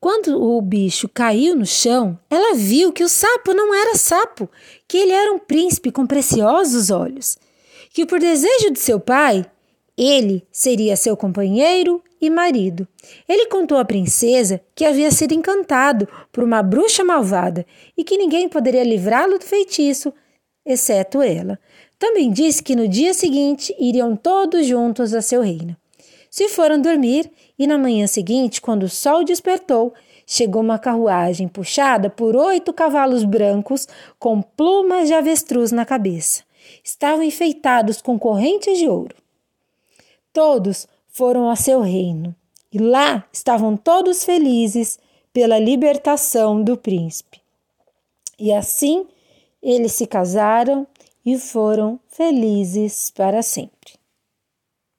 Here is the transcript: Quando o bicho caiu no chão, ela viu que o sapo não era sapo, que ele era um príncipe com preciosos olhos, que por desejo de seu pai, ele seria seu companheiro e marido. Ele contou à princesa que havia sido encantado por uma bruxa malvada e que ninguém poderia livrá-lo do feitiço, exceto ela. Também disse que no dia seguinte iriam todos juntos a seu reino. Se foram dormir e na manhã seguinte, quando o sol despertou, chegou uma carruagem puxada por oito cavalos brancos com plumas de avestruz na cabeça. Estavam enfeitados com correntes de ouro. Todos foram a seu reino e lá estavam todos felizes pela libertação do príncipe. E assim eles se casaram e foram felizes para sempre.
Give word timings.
Quando 0.00 0.40
o 0.40 0.60
bicho 0.60 1.08
caiu 1.08 1.56
no 1.56 1.66
chão, 1.66 2.18
ela 2.28 2.54
viu 2.54 2.92
que 2.92 3.02
o 3.02 3.08
sapo 3.08 3.54
não 3.54 3.74
era 3.74 3.96
sapo, 3.96 4.48
que 4.86 4.98
ele 4.98 5.12
era 5.12 5.32
um 5.32 5.38
príncipe 5.38 5.90
com 5.90 6.06
preciosos 6.06 6.90
olhos, 6.90 7.38
que 7.92 8.04
por 8.04 8.20
desejo 8.20 8.70
de 8.70 8.78
seu 8.78 9.00
pai, 9.00 9.44
ele 9.96 10.46
seria 10.52 10.96
seu 10.96 11.16
companheiro 11.16 12.02
e 12.20 12.28
marido. 12.28 12.86
Ele 13.26 13.46
contou 13.46 13.78
à 13.78 13.84
princesa 13.84 14.60
que 14.74 14.84
havia 14.84 15.10
sido 15.10 15.32
encantado 15.32 16.06
por 16.30 16.44
uma 16.44 16.62
bruxa 16.62 17.02
malvada 17.02 17.64
e 17.96 18.04
que 18.04 18.18
ninguém 18.18 18.48
poderia 18.48 18.84
livrá-lo 18.84 19.38
do 19.38 19.44
feitiço, 19.44 20.12
exceto 20.64 21.22
ela. 21.22 21.58
Também 21.98 22.30
disse 22.30 22.62
que 22.62 22.76
no 22.76 22.86
dia 22.86 23.14
seguinte 23.14 23.74
iriam 23.78 24.14
todos 24.14 24.66
juntos 24.66 25.14
a 25.14 25.22
seu 25.22 25.40
reino. 25.40 25.74
Se 26.36 26.50
foram 26.50 26.78
dormir 26.78 27.32
e 27.58 27.66
na 27.66 27.78
manhã 27.78 28.06
seguinte, 28.06 28.60
quando 28.60 28.82
o 28.82 28.90
sol 28.90 29.24
despertou, 29.24 29.94
chegou 30.26 30.60
uma 30.60 30.78
carruagem 30.78 31.48
puxada 31.48 32.10
por 32.10 32.36
oito 32.36 32.74
cavalos 32.74 33.24
brancos 33.24 33.88
com 34.18 34.42
plumas 34.42 35.08
de 35.08 35.14
avestruz 35.14 35.72
na 35.72 35.86
cabeça. 35.86 36.44
Estavam 36.84 37.22
enfeitados 37.22 38.02
com 38.02 38.18
correntes 38.18 38.76
de 38.76 38.86
ouro. 38.86 39.16
Todos 40.30 40.86
foram 41.08 41.48
a 41.48 41.56
seu 41.56 41.80
reino 41.80 42.36
e 42.70 42.76
lá 42.76 43.24
estavam 43.32 43.74
todos 43.74 44.22
felizes 44.22 44.98
pela 45.32 45.58
libertação 45.58 46.62
do 46.62 46.76
príncipe. 46.76 47.40
E 48.38 48.52
assim 48.52 49.06
eles 49.62 49.92
se 49.92 50.06
casaram 50.06 50.86
e 51.24 51.38
foram 51.38 51.98
felizes 52.10 53.10
para 53.10 53.40
sempre. 53.40 53.96